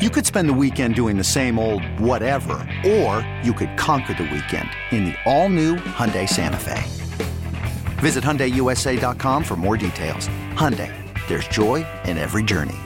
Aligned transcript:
You 0.00 0.08
could 0.08 0.24
spend 0.24 0.48
the 0.48 0.54
weekend 0.54 0.94
doing 0.94 1.18
the 1.18 1.24
same 1.24 1.58
old 1.58 1.84
whatever, 2.00 2.66
or 2.86 3.20
you 3.44 3.52
could 3.52 3.76
conquer 3.76 4.14
the 4.14 4.22
weekend 4.22 4.70
in 4.92 5.04
the 5.04 5.14
all-new 5.26 5.76
Hyundai 5.76 6.26
Santa 6.26 6.56
Fe. 6.56 6.82
Visit 8.00 8.24
HyundaiUSA.com 8.24 9.44
for 9.44 9.56
more 9.56 9.76
details. 9.76 10.26
Hyundai, 10.54 10.90
there's 11.28 11.46
joy 11.48 11.86
in 12.06 12.16
every 12.16 12.42
journey. 12.42 12.78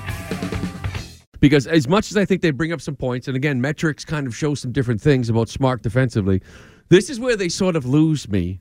Because 1.38 1.68
as 1.68 1.86
much 1.86 2.10
as 2.10 2.16
I 2.16 2.24
think 2.24 2.42
they 2.42 2.50
bring 2.50 2.72
up 2.72 2.80
some 2.80 2.96
points, 2.96 3.28
and 3.28 3.36
again, 3.36 3.60
metrics 3.60 4.04
kind 4.04 4.26
of 4.26 4.34
show 4.34 4.56
some 4.56 4.72
different 4.72 5.00
things 5.00 5.28
about 5.28 5.48
Smart 5.48 5.82
defensively, 5.82 6.42
this 6.88 7.08
is 7.08 7.20
where 7.20 7.36
they 7.36 7.48
sort 7.48 7.76
of 7.76 7.86
lose 7.86 8.28
me 8.28 8.60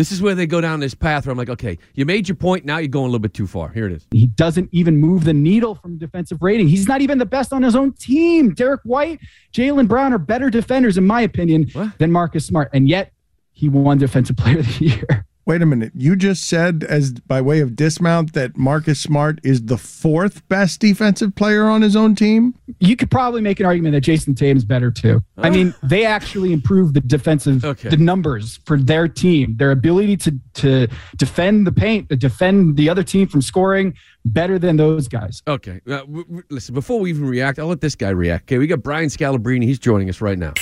this 0.00 0.10
is 0.10 0.22
where 0.22 0.34
they 0.34 0.46
go 0.46 0.60
down 0.60 0.80
this 0.80 0.94
path 0.94 1.26
where 1.26 1.32
I'm 1.32 1.38
like, 1.38 1.50
okay, 1.50 1.76
you 1.94 2.06
made 2.06 2.26
your 2.26 2.36
point. 2.36 2.64
Now 2.64 2.78
you're 2.78 2.88
going 2.88 3.04
a 3.04 3.08
little 3.08 3.18
bit 3.18 3.34
too 3.34 3.46
far. 3.46 3.68
Here 3.68 3.86
it 3.86 3.92
is. 3.92 4.06
He 4.10 4.28
doesn't 4.28 4.70
even 4.72 4.96
move 4.96 5.24
the 5.24 5.34
needle 5.34 5.74
from 5.74 5.98
defensive 5.98 6.38
rating. 6.40 6.68
He's 6.68 6.88
not 6.88 7.02
even 7.02 7.18
the 7.18 7.26
best 7.26 7.52
on 7.52 7.62
his 7.62 7.76
own 7.76 7.92
team. 7.92 8.54
Derrick 8.54 8.80
White, 8.84 9.20
Jaylen 9.52 9.86
Brown 9.86 10.14
are 10.14 10.18
better 10.18 10.48
defenders, 10.48 10.96
in 10.96 11.06
my 11.06 11.20
opinion, 11.20 11.68
what? 11.74 11.98
than 11.98 12.10
Marcus 12.10 12.46
Smart. 12.46 12.70
And 12.72 12.88
yet 12.88 13.12
he 13.52 13.68
won 13.68 13.98
Defensive 13.98 14.36
Player 14.36 14.60
of 14.60 14.78
the 14.78 14.86
Year. 14.86 15.26
Wait 15.50 15.62
a 15.62 15.66
minute. 15.66 15.90
You 15.96 16.14
just 16.14 16.44
said, 16.44 16.84
as 16.88 17.10
by 17.10 17.40
way 17.40 17.58
of 17.58 17.74
dismount, 17.74 18.34
that 18.34 18.56
Marcus 18.56 19.00
Smart 19.00 19.40
is 19.42 19.64
the 19.64 19.76
fourth 19.76 20.46
best 20.48 20.78
defensive 20.78 21.34
player 21.34 21.64
on 21.64 21.82
his 21.82 21.96
own 21.96 22.14
team? 22.14 22.54
You 22.78 22.94
could 22.94 23.10
probably 23.10 23.40
make 23.40 23.58
an 23.58 23.66
argument 23.66 23.94
that 23.94 24.02
Jayson 24.02 24.36
Tatum's 24.36 24.64
better 24.64 24.92
too. 24.92 25.24
I 25.38 25.50
mean, 25.50 25.74
they 25.82 26.06
actually 26.06 26.52
improved 26.52 26.94
the 26.94 27.00
defensive 27.00 27.64
okay. 27.64 27.88
the 27.88 27.96
numbers 27.96 28.60
for 28.64 28.78
their 28.78 29.08
team, 29.08 29.56
their 29.56 29.72
ability 29.72 30.18
to 30.18 30.38
to 30.54 30.86
defend 31.16 31.66
the 31.66 31.72
paint, 31.72 32.10
to 32.10 32.16
defend 32.16 32.76
the 32.76 32.88
other 32.88 33.02
team 33.02 33.26
from 33.26 33.42
scoring 33.42 33.96
better 34.24 34.56
than 34.56 34.76
those 34.76 35.08
guys. 35.08 35.42
Okay. 35.48 35.80
Uh, 35.84 35.98
w- 36.02 36.24
w- 36.26 36.42
listen, 36.50 36.76
before 36.76 37.00
we 37.00 37.10
even 37.10 37.26
react, 37.26 37.58
I'll 37.58 37.66
let 37.66 37.80
this 37.80 37.96
guy 37.96 38.10
react. 38.10 38.44
Okay, 38.44 38.58
we 38.58 38.68
got 38.68 38.84
Brian 38.84 39.08
Scalabrine. 39.08 39.64
He's 39.64 39.80
joining 39.80 40.08
us 40.08 40.20
right 40.20 40.38
now. 40.38 40.52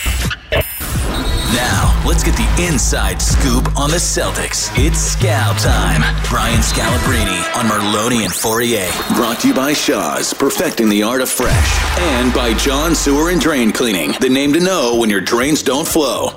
Now, 1.59 2.05
let's 2.07 2.23
get 2.23 2.37
the 2.37 2.69
inside 2.69 3.21
scoop 3.21 3.77
on 3.77 3.91
the 3.91 3.97
Celtics. 3.97 4.71
It's 4.79 5.17
Scal 5.17 5.61
time. 5.61 6.03
Brian 6.31 6.61
Scalabrine 6.61 7.57
on 7.57 7.67
Merloni 7.67 8.23
and 8.23 8.33
Fauria. 8.33 8.87
Brought 9.17 9.41
to 9.41 9.49
you 9.49 9.55
by 9.55 9.73
Shaw's, 9.73 10.33
perfecting 10.33 10.89
the 10.89 11.03
art 11.03 11.21
of 11.21 11.29
fresh. 11.29 11.99
And 11.99 12.33
by 12.33 12.55
John 12.55 12.95
Sewer 12.95 13.31
and 13.31 13.41
Drain 13.41 13.73
Cleaning, 13.73 14.13
the 14.21 14.29
name 14.29 14.53
to 14.53 14.61
know 14.61 14.95
when 15.01 15.11
your 15.11 15.21
drains 15.21 15.61
don't 15.61 15.87
flow. 15.87 16.27
All 16.27 16.37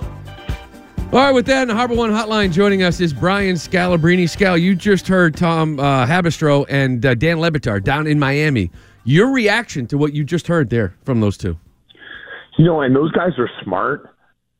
right, 1.11 1.31
with 1.31 1.45
that, 1.45 1.61
in 1.61 1.67
the 1.67 1.75
HarborOne 1.75 2.09
Hotline, 2.09 2.52
joining 2.52 2.81
us 2.81 3.00
is 3.00 3.13
Brian 3.13 3.58
Scalabrine. 3.58 4.23
Scal, 4.23 4.59
you 4.59 4.73
just 4.73 5.08
heard 5.08 5.38
Tom 5.38 5.80
uh, 5.80 6.08
Haberstroh 6.08 6.66
and 6.67 7.06
uh, 7.06 7.13
Dan 7.13 7.39
Le 7.39 7.52
Batard 7.52 7.83
down 7.83 8.08
in 8.08 8.17
Miami. 8.17 8.72
Your 9.03 9.31
reaction 9.31 9.85
to 9.85 10.00
what 10.00 10.13
you 10.13 10.23
just 10.23 10.47
heard 10.47 10.72
there 10.72 10.95
from 11.03 11.19
those 11.19 11.38
two? 11.38 11.59
You 12.58 12.66
know, 12.66 12.81
and 12.81 12.95
those 12.95 13.11
guys 13.11 13.33
are 13.38 13.50
smart 13.63 14.08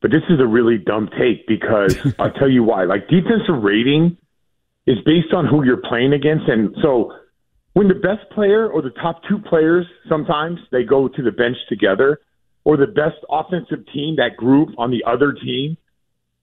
but 0.02 0.12
this 0.12 0.24
is 0.30 0.40
a 0.40 0.48
really 0.48 0.78
dumb 0.78 1.10
take 1.18 1.48
because 1.48 1.98
I'll 2.20 2.32
tell 2.32 2.50
you 2.50 2.64
why. 2.64 2.86
Like 2.86 3.08
defensive 3.08 3.62
rating 3.62 4.18
is 4.88 4.98
based 5.06 5.34
on 5.34 5.46
who 5.46 5.64
you're 5.64 5.82
playing 5.88 6.14
against, 6.14 6.48
and 6.48 6.76
so 6.82 7.14
when 7.74 7.88
the 7.88 7.96
best 7.96 8.30
player 8.34 8.68
or 8.68 8.82
the 8.82 8.90
top 8.90 9.22
two 9.30 9.40
players 9.40 9.86
sometimes 10.10 10.60
they 10.72 10.84
go 10.84 11.08
to 11.08 11.22
the 11.22 11.32
bench 11.32 11.58
together, 11.70 12.20
or 12.64 12.78
the 12.78 12.88
best 12.88 13.18
offensive 13.30 13.86
team, 13.94 14.18
that 14.18 14.38
group 14.38 14.70
on 14.78 14.92
the 14.92 15.04
other 15.10 15.34
team, 15.34 15.78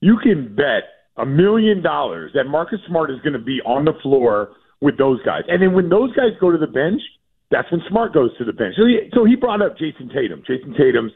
you 0.00 0.18
can 0.22 0.54
bet 0.54 0.84
a 1.16 1.26
million 1.26 1.82
dollars 1.82 2.32
that 2.34 2.44
Marcus 2.44 2.78
Smart 2.88 3.10
is 3.10 3.18
going 3.20 3.32
to 3.32 3.38
be 3.38 3.60
on 3.64 3.84
the 3.84 3.92
floor 4.02 4.50
with 4.80 4.96
those 4.98 5.20
guys. 5.24 5.42
And 5.48 5.62
then 5.62 5.74
when 5.74 5.88
those 5.88 6.14
guys 6.14 6.30
go 6.40 6.50
to 6.50 6.58
the 6.58 6.66
bench, 6.66 7.02
that's 7.50 7.70
when 7.70 7.82
Smart 7.88 8.12
goes 8.14 8.36
to 8.38 8.44
the 8.44 8.52
bench. 8.52 8.74
So 8.76 8.86
he, 8.86 9.10
so 9.14 9.24
he 9.24 9.34
brought 9.34 9.62
up 9.62 9.76
Jayson 9.78 10.12
Tatum. 10.12 10.42
Jayson 10.46 10.76
Tatum's 10.76 11.12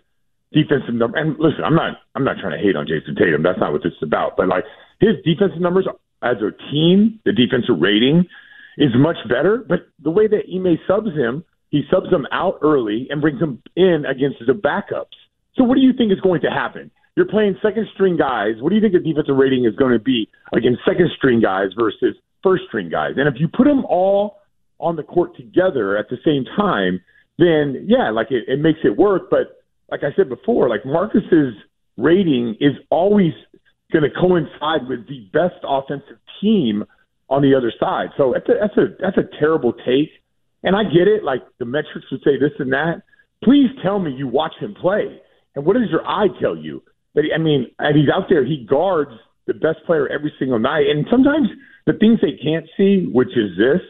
defensive 0.53 0.95
number. 0.95 1.19
And 1.19 1.37
listen, 1.39 1.65
I'm 1.65 1.75
not 1.75 1.99
I'm 2.15 2.25
not 2.25 2.37
trying 2.41 2.53
to 2.53 2.63
hate 2.63 2.77
on 2.77 2.87
Jayson 2.87 3.17
Tatum. 3.17 3.43
That's 3.43 3.59
not 3.59 3.73
what 3.73 3.83
this 3.83 3.93
is 3.93 4.03
about. 4.03 4.37
But 4.37 4.49
like 4.49 4.65
his 5.01 5.17
defensive 5.25 5.61
numbers 5.61 5.89
as 6.23 6.37
a 6.39 6.53
team, 6.71 7.21
the 7.25 7.33
defensive 7.33 7.81
rating 7.81 8.27
is 8.79 8.91
much 8.97 9.17
better. 9.29 9.65
But 9.67 9.89
the 10.03 10.11
way 10.11 10.29
that 10.29 10.47
Ime 10.49 10.79
subs 10.87 11.15
him, 11.17 11.45
he 11.71 11.83
subs 11.91 12.11
them 12.11 12.27
out 12.33 12.59
early 12.63 13.09
and 13.11 13.21
brings 13.21 13.41
them 13.41 13.63
in 13.77 14.05
against 14.09 14.39
the 14.47 14.53
backups. 14.53 15.17
So 15.57 15.65
what 15.65 15.75
do 15.75 15.81
you 15.81 15.93
think 15.93 16.13
is 16.13 16.21
going 16.21 16.41
to 16.43 16.51
happen? 16.51 16.91
You're 17.17 17.27
playing 17.27 17.57
second 17.63 17.89
string 17.93 18.17
guys. 18.17 18.55
What 18.61 18.71
do 18.71 18.77
you 18.77 18.81
think 18.81 18.95
the 18.95 19.01
defensive 19.01 19.37
rating 19.37 19.67
is 19.67 19.77
going 19.77 19.93
to 19.93 19.99
be 19.99 20.29
against 20.55 20.81
second 20.87 21.11
string 21.17 21.41
guys 21.41 21.69
versus 21.79 22.17
first 22.43 22.65
string 22.69 22.89
guys? 22.89 23.13
And 23.17 23.29
if 23.29 23.35
you 23.39 23.49
put 23.49 23.65
them 23.65 23.85
all 23.85 24.39
on 24.81 24.97
the 24.97 25.03
court 25.03 25.37
together 25.37 25.97
at 25.97 26.09
the 26.09 26.17
same 26.25 26.45
time, 26.57 27.01
then 27.39 27.87
yeah, 27.87 28.11
like 28.11 28.29
it, 28.31 28.45
it 28.49 28.61
makes 28.61 28.81
it 28.85 28.97
work. 28.97 29.29
But 29.31 29.62
like 29.93 30.01
I 30.03 30.17
said 30.17 30.31
before, 30.31 30.71
like 30.71 30.87
Marcus's 30.87 31.55
rating 31.99 32.57
is 32.61 32.73
always 32.91 33.33
going 33.93 34.05
to 34.05 34.11
coincide 34.11 34.89
with 34.89 35.07
the 35.07 35.29
best 35.35 35.61
offensive 35.63 36.17
team 36.41 36.85
on 37.29 37.43
the 37.43 37.55
other 37.55 37.71
side. 37.79 38.09
So 38.17 38.33
that's 38.33 38.49
a, 38.49 38.55
that's 38.59 38.77
a 38.79 38.87
that's 38.99 39.19
a 39.19 39.39
terrible 39.39 39.75
take. 39.75 40.09
And 40.63 40.75
I 40.75 40.85
get 40.85 41.09
it. 41.09 41.23
Like 41.23 41.43
the 41.59 41.67
metrics 41.67 42.07
would 42.11 42.23
say 42.25 42.39
this 42.41 42.53
and 42.59 42.73
that. 42.73 43.03
Please 43.45 43.69
tell 43.83 43.99
me 43.99 44.13
you 44.13 44.27
watch 44.29 44.55
him 44.59 44.75
play. 44.75 45.21
And 45.55 45.67
what 45.67 45.75
does 45.75 45.91
your 45.91 46.07
eye 46.07 46.29
tell 46.41 46.57
you? 46.57 46.83
But 47.15 47.25
I 47.35 47.39
mean, 47.39 47.67
and 47.79 47.95
he's 47.95 48.09
out 48.09 48.31
there. 48.31 48.47
He 48.47 48.65
guards 48.65 49.11
the 49.47 49.53
best 49.53 49.85
player 49.85 50.09
every 50.09 50.33
single 50.39 50.59
night. 50.59 50.87
And 50.89 51.07
sometimes 51.11 51.49
the 51.85 51.93
things 51.93 52.21
they 52.23 52.41
can't 52.43 52.65
see, 52.79 53.11
which 53.13 53.37
is 53.37 53.59
this, 53.59 53.83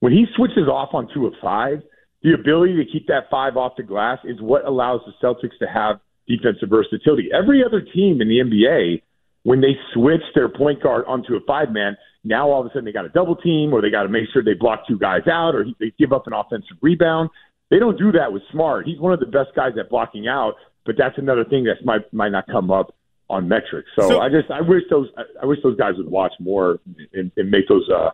when 0.00 0.12
he 0.12 0.24
switches 0.36 0.68
off 0.68 0.94
on 0.94 1.08
two 1.12 1.26
of 1.26 1.34
five, 1.42 1.82
the 2.24 2.32
ability 2.32 2.76
to 2.76 2.90
keep 2.90 3.06
that 3.08 3.28
five 3.30 3.56
off 3.56 3.74
the 3.76 3.82
glass 3.82 4.18
is 4.24 4.40
what 4.40 4.64
allows 4.64 5.00
the 5.06 5.12
Celtics 5.22 5.56
to 5.58 5.66
have 5.66 6.00
defensive 6.26 6.70
versatility. 6.70 7.28
Every 7.32 7.62
other 7.62 7.82
team 7.82 8.22
in 8.22 8.28
the 8.28 8.40
NBA, 8.40 9.02
when 9.42 9.60
they 9.60 9.76
switch 9.92 10.22
their 10.34 10.48
point 10.48 10.82
guard 10.82 11.04
onto 11.06 11.34
a 11.34 11.40
five 11.46 11.70
man, 11.70 11.98
now 12.24 12.50
all 12.50 12.60
of 12.60 12.66
a 12.66 12.70
sudden 12.70 12.86
they 12.86 12.92
got 12.92 13.04
a 13.04 13.10
double 13.10 13.36
team 13.36 13.74
or 13.74 13.82
they 13.82 13.90
got 13.90 14.04
to 14.04 14.08
make 14.08 14.24
sure 14.32 14.42
they 14.42 14.54
block 14.54 14.88
two 14.88 14.98
guys 14.98 15.28
out 15.30 15.54
or 15.54 15.66
they 15.78 15.92
give 15.98 16.14
up 16.14 16.26
an 16.26 16.32
offensive 16.32 16.78
rebound. 16.80 17.28
They 17.70 17.78
don't 17.78 17.98
do 17.98 18.10
that 18.12 18.32
with 18.32 18.42
Smart. 18.50 18.86
He's 18.86 18.98
one 18.98 19.12
of 19.12 19.20
the 19.20 19.26
best 19.26 19.54
guys 19.54 19.72
at 19.78 19.90
blocking 19.90 20.26
out, 20.26 20.54
but 20.86 20.96
that's 20.96 21.18
another 21.18 21.44
thing 21.44 21.64
that 21.64 21.84
might 21.84 22.10
might 22.12 22.32
not 22.32 22.46
come 22.46 22.70
up 22.70 22.94
on 23.28 23.48
metrics. 23.48 23.88
So, 23.96 24.08
so 24.08 24.20
I 24.20 24.30
just 24.30 24.50
I 24.50 24.62
wish 24.62 24.82
those 24.88 25.08
I 25.42 25.44
wish 25.44 25.58
those 25.62 25.76
guys 25.76 25.94
would 25.98 26.10
watch 26.10 26.32
more 26.40 26.78
and, 27.12 27.30
and 27.36 27.50
make 27.50 27.68
those 27.68 27.88
uh, 27.90 28.10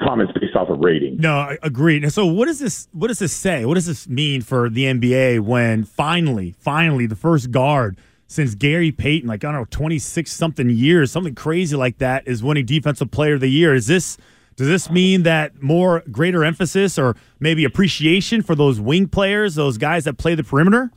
comments 0.00 0.32
based 0.38 0.56
off 0.56 0.68
of 0.68 0.80
rating. 0.80 1.16
No, 1.18 1.56
agreed. 1.62 2.10
So 2.12 2.26
what 2.26 2.46
does 2.46 2.58
this 2.58 2.88
what 2.92 3.08
does 3.08 3.18
this 3.18 3.32
say? 3.32 3.64
What 3.64 3.74
does 3.74 3.86
this 3.86 4.08
mean 4.08 4.42
for 4.42 4.68
the 4.68 4.84
NBA 4.84 5.40
when 5.40 5.84
finally, 5.84 6.54
finally 6.58 7.06
the 7.06 7.16
first 7.16 7.50
guard 7.50 7.98
since 8.26 8.54
Gary 8.54 8.92
Payton, 8.92 9.28
like 9.28 9.44
I 9.44 9.52
don't 9.52 9.60
know, 9.60 9.66
twenty 9.70 9.98
six 9.98 10.32
something 10.32 10.70
years, 10.70 11.12
something 11.12 11.34
crazy 11.34 11.76
like 11.76 11.98
that, 11.98 12.26
is 12.26 12.42
winning 12.42 12.66
defensive 12.66 13.10
player 13.10 13.34
of 13.34 13.40
the 13.40 13.48
year. 13.48 13.74
Is 13.74 13.86
this 13.86 14.16
does 14.56 14.68
this 14.68 14.90
mean 14.90 15.22
that 15.22 15.62
more 15.62 16.02
greater 16.10 16.44
emphasis 16.44 16.98
or 16.98 17.16
maybe 17.40 17.64
appreciation 17.64 18.42
for 18.42 18.54
those 18.54 18.80
wing 18.80 19.08
players, 19.08 19.54
those 19.54 19.78
guys 19.78 20.04
that 20.04 20.18
play 20.18 20.34
the 20.34 20.44
perimeter? 20.44 20.90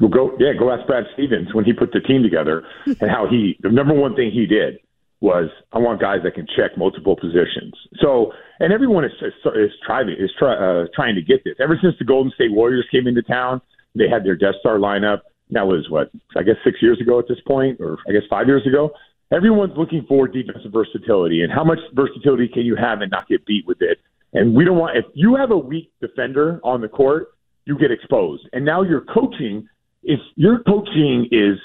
Well, 0.00 0.10
go 0.10 0.36
yeah, 0.38 0.52
go 0.58 0.70
ask 0.70 0.86
Brad 0.86 1.04
Stevens 1.14 1.54
when 1.54 1.64
he 1.64 1.72
put 1.72 1.92
the 1.92 2.00
team 2.00 2.22
together 2.22 2.64
and 2.86 3.10
how 3.10 3.26
he 3.28 3.56
the 3.60 3.70
number 3.70 3.94
one 3.94 4.16
thing 4.16 4.30
he 4.32 4.46
did 4.46 4.78
was 5.22 5.48
I 5.72 5.78
want 5.78 6.00
guys 6.00 6.18
that 6.24 6.34
can 6.34 6.46
check 6.56 6.76
multiple 6.76 7.16
positions. 7.16 7.72
So, 8.00 8.32
and 8.58 8.72
everyone 8.72 9.04
is 9.04 9.12
is, 9.22 9.32
is 9.54 9.70
trying 9.86 10.10
is 10.10 10.30
try, 10.38 10.54
uh, 10.54 10.86
trying 10.94 11.14
to 11.14 11.22
get 11.22 11.44
this. 11.44 11.54
Ever 11.62 11.78
since 11.80 11.94
the 11.98 12.04
Golden 12.04 12.32
State 12.34 12.52
Warriors 12.52 12.84
came 12.90 13.06
into 13.06 13.22
town, 13.22 13.62
they 13.94 14.08
had 14.10 14.24
their 14.24 14.36
Death 14.36 14.56
Star 14.60 14.78
lineup. 14.78 15.20
That 15.50 15.66
was 15.66 15.86
what 15.88 16.10
I 16.36 16.42
guess 16.42 16.56
six 16.64 16.82
years 16.82 17.00
ago 17.00 17.20
at 17.20 17.28
this 17.28 17.38
point, 17.46 17.80
or 17.80 17.98
I 18.08 18.12
guess 18.12 18.22
five 18.28 18.48
years 18.48 18.66
ago. 18.66 18.90
Everyone's 19.30 19.72
looking 19.78 20.04
for 20.08 20.28
defensive 20.28 20.72
versatility, 20.72 21.42
and 21.42 21.50
how 21.50 21.64
much 21.64 21.78
versatility 21.94 22.48
can 22.48 22.62
you 22.62 22.76
have 22.76 23.00
and 23.00 23.10
not 23.10 23.28
get 23.28 23.46
beat 23.46 23.64
with 23.66 23.80
it? 23.80 23.98
And 24.34 24.54
we 24.54 24.64
don't 24.64 24.76
want 24.76 24.96
if 24.96 25.04
you 25.14 25.36
have 25.36 25.52
a 25.52 25.56
weak 25.56 25.92
defender 26.00 26.60
on 26.64 26.80
the 26.80 26.88
court, 26.88 27.28
you 27.64 27.78
get 27.78 27.92
exposed. 27.92 28.48
And 28.52 28.64
now 28.64 28.82
your 28.82 29.02
coaching 29.02 29.68
is 30.02 30.18
your 30.34 30.58
coaching 30.64 31.28
is 31.30 31.58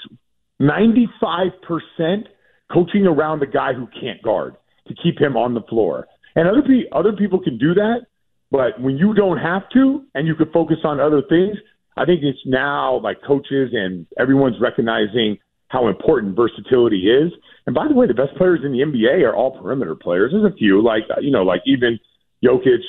ninety 0.60 1.08
five 1.20 1.50
percent 1.62 2.28
coaching 2.72 3.06
around 3.06 3.40
the 3.40 3.46
guy 3.46 3.72
who 3.72 3.86
can't 4.00 4.22
guard 4.22 4.56
to 4.86 4.94
keep 5.02 5.20
him 5.20 5.36
on 5.36 5.54
the 5.54 5.62
floor. 5.62 6.06
And 6.34 6.48
other 6.48 6.62
pe- 6.62 6.88
other 6.92 7.12
people 7.12 7.40
can 7.40 7.58
do 7.58 7.74
that, 7.74 8.06
But 8.50 8.80
when 8.80 8.96
you 8.96 9.14
don't 9.14 9.38
have 9.38 9.68
to 9.74 10.04
and 10.14 10.26
you 10.26 10.34
can 10.34 10.50
focus 10.52 10.78
on 10.84 11.00
other 11.00 11.22
things, 11.28 11.56
I 11.96 12.04
think 12.04 12.22
it's 12.22 12.38
now 12.46 13.00
like 13.02 13.18
coaches 13.26 13.70
and 13.72 14.06
everyone's 14.18 14.56
recognizing 14.60 15.38
how 15.68 15.88
important 15.88 16.36
versatility 16.36 17.10
is. 17.10 17.32
And 17.66 17.74
by 17.74 17.88
the 17.88 17.94
way, 17.94 18.06
the 18.06 18.14
best 18.14 18.34
players 18.36 18.60
in 18.64 18.72
the 18.72 18.78
NBA 18.78 19.22
are 19.24 19.34
all 19.34 19.60
perimeter 19.60 19.94
players. 19.94 20.32
There's 20.32 20.50
a 20.50 20.56
few 20.56 20.82
like 20.82 21.02
you 21.20 21.30
know 21.30 21.42
like 21.42 21.62
even 21.66 21.98
Jokic, 22.42 22.84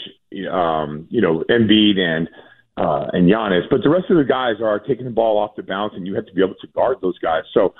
um, 0.50 1.08
you 1.10 1.22
know 1.22 1.44
Embiid 1.50 1.98
and 1.98 2.30
uh, 2.78 3.08
and 3.12 3.30
Giannis, 3.30 3.64
but 3.70 3.82
the 3.84 3.90
rest 3.90 4.06
of 4.10 4.16
the 4.16 4.24
guys 4.24 4.62
are 4.64 4.80
taking 4.80 5.04
the 5.04 5.12
ball 5.12 5.38
off 5.38 5.58
the 5.58 5.64
bounce, 5.64 5.94
and 5.96 6.08
you 6.08 6.16
have 6.16 6.26
to 6.28 6.34
be 6.34 6.42
able 6.42 6.56
to 6.62 6.68
guard 6.68 6.98
those 7.02 7.18
guys. 7.20 7.44
So 7.54 7.74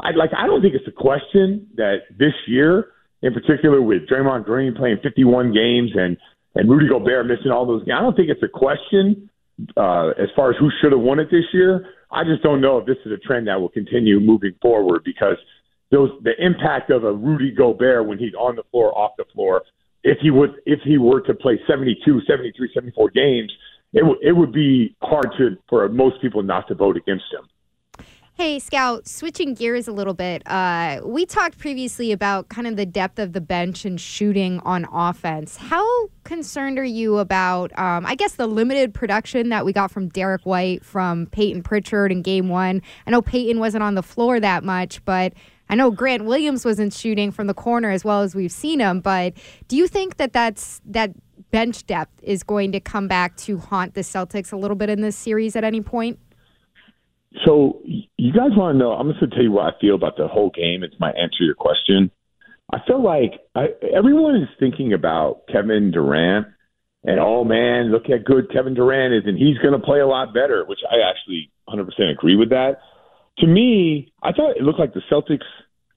I 0.00 0.10
like 0.12 0.30
I 0.36 0.46
don't 0.46 0.60
think 0.62 0.74
it's 0.74 0.88
a 0.88 0.92
question 0.92 1.68
that 1.76 2.02
this 2.18 2.34
year, 2.46 2.88
in 3.22 3.32
particular 3.32 3.80
with 3.80 4.02
Draymond 4.08 4.44
Green 4.44 4.74
playing 4.74 4.98
51 5.02 5.52
games 5.52 5.90
and 5.94 6.16
and 6.54 6.70
Rudy 6.70 6.88
Gobert 6.88 7.26
missing 7.26 7.50
all 7.50 7.66
those 7.66 7.84
games, 7.84 7.96
I 7.98 8.02
don't 8.02 8.16
think 8.16 8.28
it's 8.30 8.42
a 8.42 8.48
question 8.48 9.30
uh, 9.76 10.08
as 10.18 10.28
far 10.34 10.50
as 10.50 10.56
who 10.58 10.70
should 10.80 10.92
have 10.92 11.00
won 11.00 11.18
it 11.18 11.28
this 11.30 11.44
year. 11.52 11.86
I 12.10 12.24
just 12.24 12.42
don't 12.42 12.60
know 12.60 12.78
if 12.78 12.86
this 12.86 12.96
is 13.04 13.12
a 13.12 13.16
trend 13.16 13.48
that 13.48 13.60
will 13.60 13.68
continue 13.68 14.20
moving 14.20 14.54
forward 14.62 15.02
because 15.04 15.36
those 15.90 16.10
the 16.22 16.32
impact 16.44 16.90
of 16.90 17.04
a 17.04 17.12
Rudy 17.12 17.52
Gobert 17.52 18.06
when 18.06 18.18
he's 18.18 18.34
on 18.34 18.56
the 18.56 18.62
floor, 18.70 18.96
off 18.96 19.12
the 19.16 19.24
floor, 19.34 19.62
if 20.02 20.18
he 20.20 20.30
would 20.30 20.54
if 20.66 20.80
he 20.84 20.98
were 20.98 21.20
to 21.22 21.34
play 21.34 21.58
72, 21.66 22.20
73, 22.26 22.70
74 22.74 23.10
games, 23.10 23.52
it, 23.92 24.00
w- 24.00 24.18
it 24.22 24.32
would 24.32 24.52
be 24.52 24.94
hard 25.02 25.28
to 25.38 25.56
for 25.68 25.88
most 25.88 26.20
people 26.20 26.42
not 26.42 26.68
to 26.68 26.74
vote 26.74 26.96
against 26.96 27.24
him. 27.32 27.48
Hey, 28.38 28.58
Scout, 28.58 29.08
switching 29.08 29.54
gears 29.54 29.88
a 29.88 29.92
little 29.92 30.12
bit. 30.12 30.42
Uh, 30.44 31.00
we 31.02 31.24
talked 31.24 31.56
previously 31.56 32.12
about 32.12 32.50
kind 32.50 32.66
of 32.66 32.76
the 32.76 32.84
depth 32.84 33.18
of 33.18 33.32
the 33.32 33.40
bench 33.40 33.86
and 33.86 33.98
shooting 33.98 34.60
on 34.60 34.86
offense. 34.92 35.56
How 35.56 36.08
concerned 36.22 36.78
are 36.78 36.84
you 36.84 37.16
about, 37.16 37.76
um, 37.78 38.04
I 38.04 38.14
guess, 38.14 38.34
the 38.34 38.46
limited 38.46 38.92
production 38.92 39.48
that 39.48 39.64
we 39.64 39.72
got 39.72 39.90
from 39.90 40.10
Derrick 40.10 40.42
White, 40.44 40.84
from 40.84 41.28
Payton 41.28 41.62
Pritchard 41.62 42.12
in 42.12 42.20
game 42.20 42.50
one? 42.50 42.82
I 43.06 43.10
know 43.10 43.22
Payton 43.22 43.58
wasn't 43.58 43.82
on 43.82 43.94
the 43.94 44.02
floor 44.02 44.38
that 44.38 44.62
much, 44.62 45.02
but 45.06 45.32
I 45.70 45.74
know 45.74 45.90
Grant 45.90 46.26
Williams 46.26 46.62
wasn't 46.62 46.92
shooting 46.92 47.32
from 47.32 47.46
the 47.46 47.54
corner 47.54 47.90
as 47.90 48.04
well 48.04 48.20
as 48.20 48.34
we've 48.34 48.52
seen 48.52 48.80
him. 48.80 49.00
But 49.00 49.32
do 49.66 49.78
you 49.78 49.88
think 49.88 50.18
that 50.18 50.34
that's, 50.34 50.82
that 50.84 51.12
bench 51.52 51.86
depth 51.86 52.12
is 52.22 52.42
going 52.42 52.72
to 52.72 52.80
come 52.80 53.08
back 53.08 53.34
to 53.38 53.56
haunt 53.56 53.94
the 53.94 54.02
Celtics 54.02 54.52
a 54.52 54.56
little 54.56 54.76
bit 54.76 54.90
in 54.90 55.00
this 55.00 55.16
series 55.16 55.56
at 55.56 55.64
any 55.64 55.80
point? 55.80 56.18
So 57.44 57.80
you 57.84 58.32
guys 58.32 58.50
want 58.56 58.74
to 58.74 58.78
know? 58.78 58.92
I'm 58.92 59.08
just 59.08 59.20
going 59.20 59.30
to 59.30 59.36
tell 59.36 59.44
you 59.44 59.52
what 59.52 59.74
I 59.74 59.78
feel 59.80 59.94
about 59.94 60.16
the 60.16 60.28
whole 60.28 60.50
game. 60.50 60.82
It's 60.82 60.98
my 60.98 61.10
answer 61.10 61.38
to 61.38 61.44
your 61.44 61.54
question. 61.54 62.10
I 62.72 62.78
feel 62.86 63.02
like 63.02 63.32
I, 63.54 63.66
everyone 63.96 64.36
is 64.36 64.48
thinking 64.58 64.92
about 64.92 65.42
Kevin 65.52 65.92
Durant, 65.92 66.48
and 67.04 67.20
oh 67.20 67.44
man, 67.44 67.92
look 67.92 68.04
how 68.08 68.16
good 68.24 68.50
Kevin 68.52 68.74
Durant 68.74 69.14
is, 69.14 69.22
and 69.26 69.38
he's 69.38 69.58
going 69.58 69.78
to 69.78 69.84
play 69.84 70.00
a 70.00 70.06
lot 70.06 70.34
better. 70.34 70.64
Which 70.64 70.80
I 70.90 71.08
actually 71.08 71.50
100% 71.68 71.86
agree 72.10 72.36
with 72.36 72.50
that. 72.50 72.78
To 73.38 73.46
me, 73.46 74.12
I 74.22 74.32
thought 74.32 74.56
it 74.56 74.62
looked 74.62 74.80
like 74.80 74.94
the 74.94 75.02
Celtics 75.10 75.46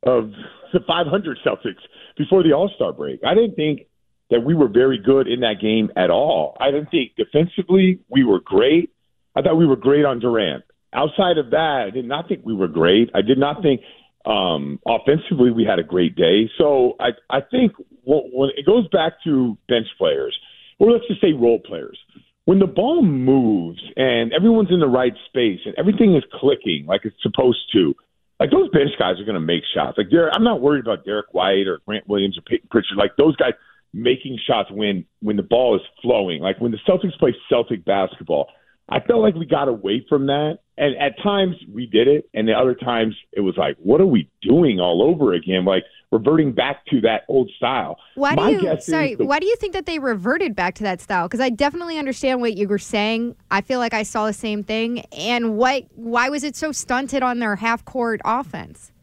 of 0.04 0.32
the 0.74 0.80
500 0.86 1.38
Celtics 1.46 1.82
before 2.18 2.44
the 2.44 2.54
All 2.54 2.70
Star 2.76 2.94
break. 2.94 3.22
I 3.26 3.34
didn't 3.34 3.56
think 3.56 3.88
that 4.30 4.42
we 4.42 4.54
were 4.54 4.68
very 4.68 5.00
good 5.00 5.28
in 5.28 5.40
that 5.40 5.56
game 5.60 5.90
at 5.96 6.12
all. 6.12 6.56
I 6.60 6.70
didn't 6.70 6.92
think 6.92 7.14
defensively 7.18 8.00
we 8.10 8.24
were 8.24 8.40
great. 8.40 8.92
I 9.36 9.42
thought 9.42 9.56
we 9.56 9.66
were 9.66 9.76
great 9.76 10.06
on 10.06 10.20
Durant 10.20 10.64
outside 10.94 11.38
of 11.38 11.52
that, 11.52 11.86
I 11.88 11.90
did 11.92 12.06
not 12.06 12.28
think 12.28 12.42
we 12.44 12.54
were 12.54 12.68
great. 12.68 13.10
I 13.14 13.22
did 13.22 13.38
not 13.38 13.62
think 13.62 13.82
um, 14.26 14.80
offensively 14.86 15.52
we 15.52 15.66
had 15.66 15.80
a 15.80 15.84
great 15.84 16.16
day. 16.16 16.50
So 16.58 16.96
I 17.00 17.10
I 17.30 17.42
think 17.42 17.74
when 18.04 18.50
it 18.56 18.66
goes 18.66 18.88
back 18.90 19.14
to 19.26 19.58
bench 19.68 19.88
players, 19.98 20.38
or 20.80 20.92
let's 20.92 21.08
just 21.08 21.22
say 21.22 21.34
role 21.34 21.60
players, 21.60 21.98
when 22.46 22.60
the 22.60 22.68
ball 22.68 23.04
moves 23.04 23.82
and 23.96 24.34
everyone's 24.34 24.72
in 24.72 24.80
the 24.80 24.88
right 24.88 25.14
space 25.28 25.60
and 25.66 25.76
everything 25.78 26.16
is 26.16 26.24
clicking 26.40 26.86
like 26.88 27.02
it's 27.04 27.16
supposed 27.22 27.60
to, 27.74 27.94
like 28.40 28.52
those 28.52 28.70
bench 28.72 28.92
guys 28.98 29.20
are 29.20 29.26
going 29.26 29.36
to 29.36 29.40
make 29.40 29.64
shots. 29.74 29.98
Like 29.98 30.08
I'm 30.34 30.44
not 30.44 30.62
worried 30.62 30.86
about 30.86 31.06
Derrick 31.06 31.34
White 31.34 31.68
or 31.68 31.80
Grant 31.86 32.08
Williams 32.08 32.38
or 32.38 32.42
Payton 32.42 32.70
Pritchard. 32.72 32.98
Like 32.98 33.12
those 33.18 33.36
guys 33.36 33.54
making 33.94 34.40
shots 34.48 34.70
when 34.72 35.06
when 35.22 35.36
the 35.36 35.44
ball 35.44 35.76
is 35.76 35.82
flowing. 36.02 36.42
Like 36.42 36.60
when 36.60 36.72
the 36.72 36.80
Celtics 36.88 37.18
play 37.20 37.36
Celtic 37.50 37.86
basketball, 37.86 38.48
I 38.90 39.00
felt 39.00 39.22
like 39.22 39.36
we 39.36 39.46
got 39.46 39.68
away 39.68 40.06
from 40.10 40.28
that 40.28 40.60
and 40.80 40.96
at 40.96 41.22
times 41.22 41.58
we 41.72 41.86
did 41.86 42.08
it, 42.08 42.30
and 42.34 42.48
the 42.48 42.54
other 42.54 42.74
times 42.74 43.14
it 43.34 43.42
was 43.42 43.56
like, 43.58 43.76
what 43.80 44.00
are 44.00 44.06
we 44.06 44.30
doing 44.42 44.80
all 44.80 45.04
over 45.04 45.34
again? 45.34 45.66
Like 45.66 45.84
reverting 46.10 46.54
back 46.54 46.86
to 46.86 47.02
that 47.02 47.24
old 47.28 47.52
style. 47.58 47.98
Why 48.16 48.34
do 48.34 48.50
you 48.50 48.78
sorry? 48.80 49.16
The, 49.16 49.26
why 49.26 49.40
do 49.40 49.46
you 49.46 49.58
think 49.58 49.74
that 49.74 49.86
they 49.86 50.00
reverted 50.00 50.56
back 50.56 50.76
to 50.76 50.84
that 50.84 51.02
style? 51.02 51.28
Because 51.28 51.42
I 51.42 51.50
definitely 51.50 52.00
understand 52.00 52.40
what 52.40 52.56
you 52.56 52.66
were 52.70 52.80
saying. 52.80 53.36
I 53.52 53.60
feel 53.60 53.80
like 53.80 53.94
I 53.94 54.04
saw 54.04 54.26
the 54.26 54.34
same 54.34 54.64
thing. 54.64 55.02
And 55.12 55.58
what? 55.58 55.84
Why 55.96 56.30
was 56.30 56.46
it 56.46 56.56
so 56.56 56.72
stunted 56.72 57.24
on 57.24 57.40
their 57.40 57.58
half 57.58 57.84
court 57.84 58.22
offense? 58.24 58.94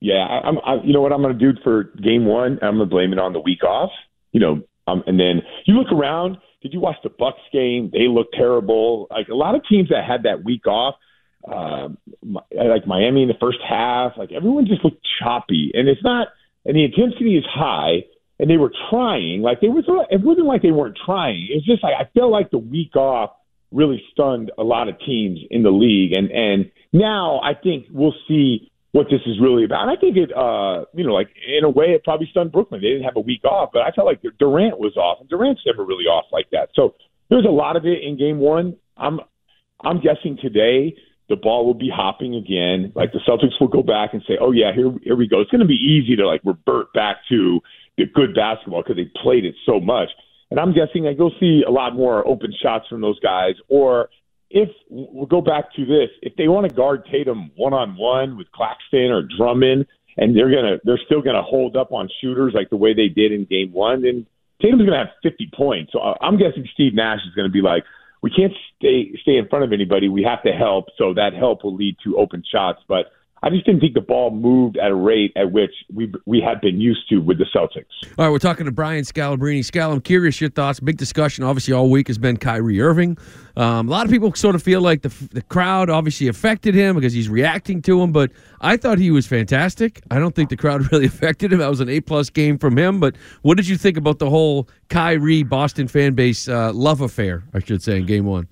Yeah, 0.00 0.26
I, 0.26 0.48
I'm. 0.48 0.58
I, 0.66 0.82
you 0.82 0.92
know 0.92 1.02
what 1.02 1.12
I'm 1.12 1.22
going 1.22 1.38
to 1.38 1.52
do 1.52 1.56
for 1.62 1.84
game 2.02 2.24
one? 2.24 2.58
I'm 2.62 2.78
going 2.78 2.80
to 2.80 2.86
blame 2.86 3.12
it 3.12 3.20
on 3.20 3.32
the 3.32 3.40
week 3.40 3.62
off. 3.62 3.92
You 4.32 4.40
know, 4.40 4.62
um, 4.88 5.04
and 5.06 5.20
then 5.20 5.42
you 5.66 5.74
look 5.74 5.92
around. 5.92 6.38
Did 6.62 6.72
you 6.72 6.80
watch 6.80 6.96
the 7.02 7.10
Bucks 7.10 7.40
game? 7.52 7.90
They 7.92 8.08
look 8.08 8.32
terrible. 8.32 9.08
Like 9.10 9.28
a 9.28 9.34
lot 9.34 9.54
of 9.54 9.62
teams 9.68 9.88
that 9.90 10.04
had 10.04 10.22
that 10.24 10.44
week 10.44 10.66
off 10.66 10.94
uh, 11.46 11.88
like 12.22 12.86
Miami 12.86 13.22
in 13.22 13.28
the 13.28 13.34
first 13.40 13.58
half. 13.68 14.12
Like 14.16 14.32
everyone 14.32 14.66
just 14.66 14.84
looked 14.84 15.06
choppy, 15.20 15.72
and 15.74 15.88
it's 15.88 16.02
not. 16.02 16.28
And 16.64 16.76
the 16.76 16.84
intensity 16.84 17.36
is 17.36 17.44
high, 17.52 18.04
and 18.38 18.48
they 18.48 18.56
were 18.56 18.72
trying. 18.90 19.42
Like 19.42 19.60
they 19.60 19.68
was. 19.68 19.84
It 20.10 20.22
wasn't 20.22 20.46
like 20.46 20.62
they 20.62 20.70
weren't 20.70 20.98
trying. 21.04 21.48
It's 21.50 21.66
just 21.66 21.82
like 21.82 21.94
I 21.98 22.08
feel 22.14 22.30
like 22.30 22.50
the 22.50 22.58
week 22.58 22.96
off 22.96 23.30
really 23.72 24.02
stunned 24.12 24.52
a 24.58 24.62
lot 24.62 24.88
of 24.88 24.98
teams 25.00 25.40
in 25.50 25.62
the 25.62 25.70
league, 25.70 26.12
and 26.12 26.30
and 26.30 26.70
now 26.92 27.40
I 27.42 27.54
think 27.54 27.86
we'll 27.90 28.14
see 28.28 28.71
what 28.92 29.06
this 29.10 29.20
is 29.26 29.40
really 29.40 29.64
about. 29.64 29.88
And 29.88 29.90
I 29.90 29.96
think 29.98 30.16
it, 30.16 30.30
uh, 30.36 30.84
you 30.94 31.04
know, 31.04 31.12
like 31.14 31.28
in 31.48 31.64
a 31.64 31.70
way, 31.70 31.86
it 31.96 32.04
probably 32.04 32.28
stunned 32.30 32.52
Brooklyn. 32.52 32.80
They 32.80 32.88
didn't 32.88 33.04
have 33.04 33.16
a 33.16 33.20
week 33.20 33.44
off, 33.44 33.70
but 33.72 33.82
I 33.82 33.90
felt 33.90 34.06
like 34.06 34.20
Durant 34.38 34.78
was 34.78 34.96
off, 34.96 35.18
and 35.20 35.28
Durant's 35.28 35.62
never 35.66 35.84
really 35.84 36.04
off 36.04 36.26
like 36.30 36.50
that. 36.52 36.68
So 36.74 36.94
there's 37.30 37.46
a 37.46 37.50
lot 37.50 37.76
of 37.76 37.86
it 37.86 38.02
in 38.02 38.18
Game 38.18 38.38
One. 38.38 38.76
I'm, 38.96 39.20
I'm 39.82 40.00
guessing 40.00 40.38
today 40.40 40.94
the 41.28 41.36
ball 41.36 41.64
will 41.64 41.74
be 41.74 41.90
hopping 41.94 42.34
again. 42.34 42.92
Like 42.94 43.12
the 43.12 43.20
Celtics 43.26 43.58
will 43.58 43.68
go 43.68 43.82
back 43.82 44.12
and 44.12 44.22
say, 44.28 44.34
"Oh 44.38 44.52
yeah, 44.52 44.72
here 44.74 44.92
here 45.02 45.16
we 45.16 45.26
go." 45.26 45.40
It's 45.40 45.50
going 45.50 45.60
to 45.60 45.66
be 45.66 45.80
easy 45.80 46.16
to 46.16 46.26
like 46.26 46.42
revert 46.44 46.92
back 46.92 47.16
to 47.30 47.60
the 47.96 48.04
good 48.04 48.34
basketball 48.34 48.82
because 48.82 48.96
they 48.96 49.10
played 49.22 49.46
it 49.46 49.54
so 49.64 49.80
much. 49.80 50.08
And 50.50 50.60
I'm 50.60 50.74
guessing 50.74 51.04
that 51.04 51.14
you'll 51.16 51.34
see 51.40 51.62
a 51.66 51.70
lot 51.70 51.94
more 51.94 52.26
open 52.28 52.52
shots 52.62 52.86
from 52.88 53.00
those 53.00 53.18
guys. 53.20 53.54
Or 53.68 54.10
if 54.52 54.68
we'll 54.90 55.26
go 55.26 55.40
back 55.40 55.72
to 55.74 55.86
this, 55.86 56.10
if 56.20 56.36
they 56.36 56.46
want 56.46 56.68
to 56.68 56.74
guard 56.74 57.06
Tatum 57.10 57.50
one 57.56 57.72
on 57.72 57.96
one 57.96 58.36
with 58.36 58.50
Claxton 58.52 59.10
or 59.10 59.22
Drummond, 59.22 59.86
and 60.16 60.36
they're 60.36 60.50
gonna 60.50 60.76
they're 60.84 61.00
still 61.06 61.22
gonna 61.22 61.42
hold 61.42 61.76
up 61.76 61.92
on 61.92 62.08
shooters 62.20 62.52
like 62.54 62.68
the 62.70 62.76
way 62.76 62.92
they 62.92 63.08
did 63.08 63.32
in 63.32 63.46
Game 63.46 63.72
One, 63.72 64.02
then 64.02 64.26
Tatum's 64.60 64.82
gonna 64.84 64.98
have 64.98 65.14
50 65.22 65.50
points. 65.56 65.92
So 65.92 66.00
uh, 66.00 66.14
I'm 66.20 66.36
guessing 66.36 66.68
Steve 66.74 66.94
Nash 66.94 67.20
is 67.26 67.34
to 67.34 67.48
be 67.48 67.62
like, 67.62 67.84
we 68.22 68.30
can't 68.30 68.52
stay 68.76 69.16
stay 69.22 69.38
in 69.38 69.48
front 69.48 69.64
of 69.64 69.72
anybody. 69.72 70.08
We 70.08 70.22
have 70.24 70.42
to 70.42 70.52
help, 70.52 70.86
so 70.98 71.14
that 71.14 71.32
help 71.32 71.64
will 71.64 71.74
lead 71.74 71.96
to 72.04 72.18
open 72.18 72.42
shots. 72.46 72.80
But 72.86 73.06
I 73.44 73.50
just 73.50 73.66
didn't 73.66 73.80
think 73.80 73.94
the 73.94 74.00
ball 74.00 74.30
moved 74.30 74.76
at 74.76 74.92
a 74.92 74.94
rate 74.94 75.32
at 75.34 75.50
which 75.50 75.72
we 75.92 76.12
we 76.26 76.40
had 76.40 76.60
been 76.60 76.80
used 76.80 77.08
to 77.08 77.18
with 77.18 77.38
the 77.38 77.46
Celtics. 77.54 77.86
All 78.16 78.24
right, 78.24 78.30
we're 78.30 78.38
talking 78.38 78.66
to 78.66 78.72
Brian 78.72 79.02
Scalabrine. 79.02 79.60
Scal, 79.60 79.92
I'm 79.92 80.00
curious 80.00 80.40
your 80.40 80.50
thoughts. 80.50 80.78
Big 80.78 80.96
discussion, 80.96 81.42
obviously, 81.42 81.74
all 81.74 81.90
week 81.90 82.06
has 82.06 82.18
been 82.18 82.36
Kyrie 82.36 82.80
Irving. 82.80 83.18
Um, 83.56 83.88
a 83.88 83.90
lot 83.90 84.06
of 84.06 84.12
people 84.12 84.32
sort 84.34 84.54
of 84.54 84.62
feel 84.62 84.80
like 84.80 85.02
the 85.02 85.12
the 85.32 85.42
crowd 85.42 85.90
obviously 85.90 86.28
affected 86.28 86.74
him 86.74 86.94
because 86.94 87.12
he's 87.12 87.28
reacting 87.28 87.82
to 87.82 88.00
him, 88.00 88.12
but 88.12 88.30
I 88.60 88.76
thought 88.76 88.98
he 88.98 89.10
was 89.10 89.26
fantastic. 89.26 90.00
I 90.10 90.20
don't 90.20 90.34
think 90.36 90.48
the 90.48 90.56
crowd 90.56 90.80
really 90.92 91.06
affected 91.06 91.52
him. 91.52 91.58
That 91.58 91.68
was 91.68 91.80
an 91.80 91.88
A 91.88 92.00
plus 92.00 92.30
game 92.30 92.58
from 92.58 92.78
him. 92.78 93.00
But 93.00 93.16
what 93.42 93.56
did 93.56 93.66
you 93.66 93.76
think 93.76 93.96
about 93.96 94.20
the 94.20 94.30
whole 94.30 94.68
Kyrie 94.88 95.42
Boston 95.42 95.88
fan 95.88 96.14
base 96.14 96.46
uh, 96.46 96.72
love 96.72 97.00
affair? 97.00 97.42
I 97.52 97.58
should 97.58 97.82
say 97.82 97.98
in 97.98 98.06
Game 98.06 98.26
One. 98.26 98.46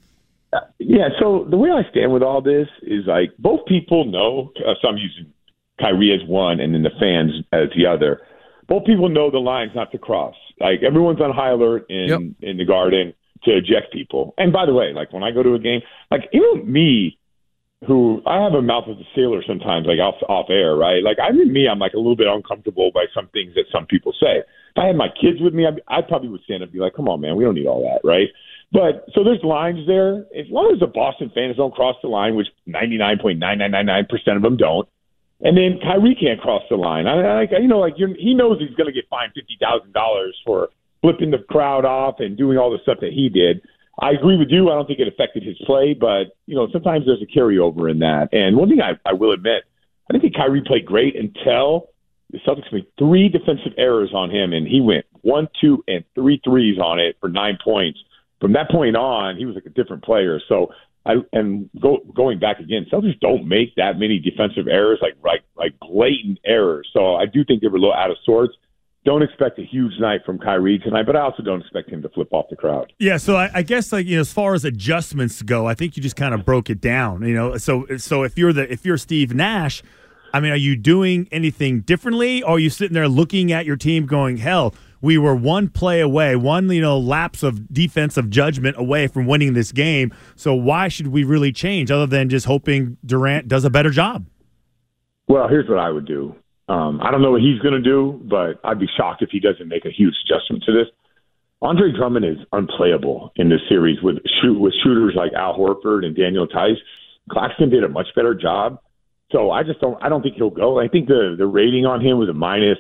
Yeah, 0.91 1.11
so 1.21 1.47
the 1.49 1.57
way 1.57 1.71
I 1.71 1.89
stand 1.93 2.13
with 2.13 2.25
all 2.25 2.43
this 2.43 2.67
is 2.83 3.07
like 3.07 3.31
both 3.39 3.65
people 3.67 4.07
know. 4.07 4.51
Uh, 4.59 4.75
so 4.83 4.89
I'm 4.89 4.97
using 4.97 5.33
Kyrie 5.79 6.13
as 6.13 6.29
one, 6.29 6.59
and 6.59 6.75
then 6.75 6.83
the 6.83 6.91
fans 6.99 7.31
as 7.53 7.69
the 7.77 7.87
other. 7.87 8.23
Both 8.67 8.87
people 8.87 9.09
know 9.09 9.31
the 9.31 9.39
line's 9.39 9.71
not 9.73 9.93
to 9.93 9.99
cross. 9.99 10.35
Like 10.59 10.83
everyone's 10.83 11.21
on 11.21 11.31
high 11.31 11.51
alert 11.51 11.87
in 11.89 12.09
yep. 12.09 12.21
in 12.43 12.57
the 12.57 12.65
Garden 12.65 13.15
to 13.45 13.57
eject 13.57 13.93
people. 13.93 14.35
And 14.37 14.53
by 14.53 14.67
the 14.67 14.75
way, 14.75 14.93
like 14.93 15.13
when 15.13 15.23
I 15.23 15.31
go 15.31 15.45
to 15.45 15.55
a 15.55 15.61
game, 15.61 15.81
like 16.11 16.23
even 16.33 16.67
me, 16.67 17.17
who 17.87 18.21
I 18.27 18.43
have 18.43 18.55
a 18.55 18.61
mouth 18.61 18.89
of 18.89 18.99
a 18.99 19.07
sailor 19.15 19.45
sometimes, 19.47 19.87
like 19.87 20.01
off 20.01 20.17
off 20.29 20.51
air, 20.51 20.75
right? 20.75 21.05
Like 21.05 21.19
I 21.23 21.31
mean, 21.31 21.53
me, 21.53 21.69
I'm 21.71 21.79
like 21.79 21.95
a 21.95 21.99
little 21.99 22.17
bit 22.17 22.27
uncomfortable 22.27 22.91
by 22.93 23.05
some 23.15 23.29
things 23.29 23.55
that 23.55 23.67
some 23.71 23.87
people 23.87 24.13
say. 24.21 24.39
If 24.39 24.77
I 24.77 24.87
had 24.87 24.97
my 24.97 25.09
kids 25.09 25.39
with 25.41 25.55
me, 25.55 25.67
I, 25.67 25.99
I 25.99 26.03
probably 26.03 26.31
would 26.31 26.43
stand 26.43 26.65
up 26.65 26.71
and 26.71 26.73
be 26.73 26.81
like, 26.81 26.95
"Come 26.95 27.09
on, 27.09 27.21
man, 27.21 27.37
we 27.37 27.45
don't 27.45 27.55
need 27.55 27.69
all 27.69 27.83
that, 27.83 28.03
right?" 28.03 28.27
But 28.73 29.07
so 29.15 29.25
there's 29.25 29.43
lines 29.43 29.87
there. 29.87 30.27
As 30.37 30.47
long 30.49 30.71
as 30.73 30.81
the 30.81 30.87
Boston 30.87 31.31
fans 31.35 31.57
don't 31.57 31.75
cross 31.75 31.97
the 32.03 32.09
line, 32.09 32.37
which 32.37 32.47
99.9999% 32.69 34.37
of 34.37 34.43
them 34.43 34.57
don't, 34.57 34.89
and 35.41 35.57
then 35.57 35.81
Kyrie 35.83 36.15
can't 36.15 36.41
cross 36.41 36.63
the 36.71 36.77
line. 36.77 37.07
I, 37.07 37.43
I 37.43 37.59
you 37.61 37.67
know, 37.67 37.79
like 37.79 37.95
you're, 37.97 38.15
he 38.15 38.35
knows 38.35 38.59
he's 38.61 38.77
going 38.77 38.87
to 38.87 38.93
get 38.93 39.09
fined 39.09 39.33
fifty 39.35 39.57
thousand 39.61 39.93
dollars 39.93 40.37
for 40.45 40.69
flipping 41.01 41.31
the 41.31 41.39
crowd 41.39 41.85
off 41.85 42.17
and 42.19 42.37
doing 42.37 42.59
all 42.59 42.71
the 42.71 42.79
stuff 42.83 42.99
that 43.01 43.13
he 43.13 43.29
did. 43.29 43.63
I 43.99 44.11
agree 44.11 44.37
with 44.37 44.49
you. 44.51 44.71
I 44.71 44.75
don't 44.75 44.87
think 44.87 45.01
it 45.01 45.09
affected 45.09 45.43
his 45.43 45.57
play, 45.67 45.95
but 45.99 46.37
you 46.47 46.55
know 46.55 46.69
sometimes 46.73 47.07
there's 47.07 47.23
a 47.23 47.39
carryover 47.39 47.91
in 47.91 48.01
that. 48.01 48.29
And 48.33 48.57
one 48.57 48.69
thing 48.69 48.81
I, 48.81 48.93
I 49.09 49.15
will 49.15 49.33
admit, 49.33 49.65
I 50.09 50.13
didn't 50.13 50.23
think 50.23 50.37
Kyrie 50.37 50.63
played 50.65 50.87
great 50.87 51.17
until 51.17 51.89
the 52.31 52.39
Celtics 52.47 52.73
made 52.73 52.87
three 52.99 53.29
defensive 53.29 53.73
errors 53.79 54.11
on 54.15 54.31
him, 54.31 54.53
and 54.53 54.67
he 54.67 54.81
went 54.81 55.05
one, 55.23 55.49
two, 55.61 55.83
and 55.89 56.05
three 56.15 56.41
threes 56.45 56.79
on 56.79 57.01
it 57.01 57.17
for 57.21 57.29
nine 57.29 57.59
points. 57.63 57.99
From 58.41 58.53
that 58.55 58.71
point 58.71 58.97
on, 58.97 59.37
he 59.37 59.45
was 59.45 59.55
like 59.55 59.67
a 59.67 59.71
different 59.71 60.03
player. 60.03 60.41
So 60.49 60.73
I 61.07 61.15
and 61.33 61.69
go, 61.81 61.99
going 62.15 62.39
back 62.39 62.59
again, 62.61 62.87
Celtics 62.93 63.19
don't 63.21 63.47
make 63.47 63.75
that 63.77 63.99
many 63.99 64.19
defensive 64.19 64.67
errors, 64.69 64.99
like 65.03 65.15
like 65.25 65.43
like 65.57 65.79
blatant 65.81 66.39
errors. 66.45 66.89
So 66.93 67.17
I 67.17 67.27
do 67.27 67.45
think 67.45 67.63
they 67.63 67.69
were 67.69 67.77
a 67.77 67.81
little 67.81 67.95
out 67.95 68.11
of 68.11 68.17
sorts 68.25 68.55
don't 69.05 69.23
expect 69.23 69.59
a 69.59 69.65
huge 69.65 69.99
night 69.99 70.21
from 70.27 70.39
Kyrie 70.39 70.79
tonight, 70.79 71.07
but 71.07 71.17
I 71.17 71.21
also 71.21 71.43
don't 71.43 71.61
expect 71.61 71.89
him 71.89 72.03
to 72.03 72.09
flip 72.11 72.29
off 72.33 72.47
the 72.51 72.57
crowd. 72.57 72.93
Yeah, 72.99 73.17
so 73.17 73.37
I, 73.37 73.51
I, 73.55 73.63
guess 73.63 73.93
like 73.93 74.07
you 74.07 74.17
know, 74.17 74.21
as 74.21 74.33
far 74.33 74.55
as 74.55 74.65
adjustments 74.65 75.41
go, 75.43 75.67
I 75.67 75.75
think 75.75 75.97
you 75.97 76.03
just 76.03 76.17
kind 76.17 76.35
of 76.35 76.45
broke 76.45 76.69
it 76.69 76.81
down. 76.81 77.27
You 77.27 77.35
know, 77.35 77.57
so 77.57 77.87
so 77.97 78.25
if 78.25 78.37
you're 78.37 78.53
the 78.53 78.71
if 78.71 78.85
you're 78.85 78.99
Steve 78.99 79.35
Nash, 79.35 79.83
I 80.35 80.41
mean, 80.41 80.53
are 80.53 80.57
you 80.57 80.77
doing 80.77 81.29
anything 81.33 81.81
differently, 81.81 82.43
or 82.43 82.51
are 82.51 82.59
you 82.59 82.69
sitting 82.69 82.95
there 82.95 83.09
looking 83.09 83.53
at 83.53 83.65
your 83.65 83.77
team 83.77 84.05
going, 84.07 84.37
hell? 84.37 84.75
We 85.01 85.17
were 85.19 85.35
one 85.35 85.69
play 85.69 86.01
away, 86.01 86.37
one 86.37 86.71
you 86.71 86.81
know 86.81 86.99
lapse 86.99 87.43
of 87.43 87.73
defensive 87.73 88.31
judgment 88.31 88.77
away 88.79 89.07
from 89.07 89.27
winning 89.27 89.55
this 89.55 89.73
game. 89.73 90.13
So 90.37 90.55
why 90.55 90.89
should 90.89 91.09
we 91.09 91.25
really 91.25 91.53
change, 91.53 91.91
other 91.91 92.07
than 92.07 92.29
just 92.29 92.47
hoping 92.47 92.97
Durant 93.05 93.49
does 93.49 93.65
a 93.65 93.71
better 93.71 93.91
job? 93.91 94.27
Well, 95.29 95.49
here's 95.49 95.69
what 95.69 95.79
I 95.79 95.91
would 95.91 96.07
do. 96.07 96.35
Um, 96.69 97.01
I 97.03 97.11
don't 97.11 97.23
know 97.23 97.33
what 97.33 97.41
he's 97.41 97.59
going 97.61 97.75
to 97.75 97.83
do, 97.83 98.21
but 98.25 98.61
I'd 98.63 98.79
be 98.79 98.87
shocked 98.97 99.23
if 99.23 99.31
he 99.31 99.41
doesn't 99.41 99.69
make 99.69 99.85
a 99.85 99.91
huge 99.91 100.15
adjustment 100.25 100.63
to 100.65 100.73
this. 100.73 100.87
Andre 101.63 101.93
Drummond 101.93 102.25
is 102.25 102.39
unplayable 102.53 103.33
in 103.37 103.49
this 103.49 103.61
series 103.69 103.99
with 104.03 104.17
shoot 104.41 104.59
with 104.59 104.73
shooters 104.83 105.15
like 105.15 105.33
Al 105.35 105.59
Horford 105.59 106.05
and 106.05 106.17
Daniel 106.17 106.47
Theis. 106.47 106.79
Claxton 107.31 107.71
did 107.71 107.85
a 107.85 107.89
much 107.89 108.07
better 108.15 108.35
job, 108.35 108.81
so 109.31 109.51
I 109.51 109.63
just 109.63 109.81
don't. 109.81 110.03
I 110.03 110.09
don't 110.09 110.23
think 110.23 110.37
he'll 110.37 110.51
go. 110.51 110.81
I 110.81 110.89
think 110.89 111.09
the 111.09 111.35
the 111.37 111.47
rating 111.47 111.87
on 111.87 112.01
him 112.01 112.19
was 112.19 112.29
a 112.29 112.33
minus. 112.33 112.79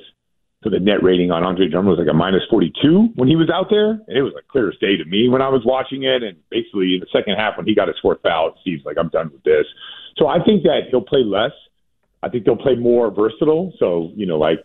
So 0.62 0.69
the 0.69 0.79
net 0.79 1.02
rating 1.02 1.31
on 1.31 1.43
Andre 1.43 1.69
Drummond 1.69 1.97
was 1.97 1.99
like 1.99 2.12
a 2.12 2.17
minus 2.17 2.43
42 2.50 3.17
when 3.17 3.29
he 3.29 3.37
was 3.37 3.49
out 3.49 3.69
there, 3.71 3.97
and 3.97 4.12
it 4.12 4.21
was 4.21 4.33
like 4.35 4.47
clear 4.49 4.69
as 4.69 4.76
day 4.76 4.97
to 4.97 5.05
me 5.07 5.29
when 5.29 5.40
I 5.40 5.49
was 5.49 5.62
watching 5.64 6.05
it. 6.05 6.23
And 6.23 6.37
basically 6.50 6.95
in 6.95 7.00
the 7.00 7.09
second 7.12 7.37
half, 7.37 7.57
when 7.57 7.64
he 7.64 7.75
got 7.75 7.88
his 7.88 7.97
fourth 8.02 8.21
foul, 8.23 8.52
Steve's 8.61 8.85
like, 8.85 8.99
"I'm 8.99 9.09
done 9.09 9.31
with 9.33 9.43
this." 9.43 9.64
So 10.19 10.29
I 10.29 10.43
think 10.45 10.64
that 10.64 10.88
he'll 10.90 11.00
play 11.00 11.25
less. 11.25 11.52
I 12.23 12.29
think 12.29 12.45
they'll 12.45 12.61
play 12.61 12.75
more 12.75 13.11
versatile. 13.11 13.73
So, 13.79 14.12
you 14.14 14.26
know, 14.26 14.37
like 14.37 14.61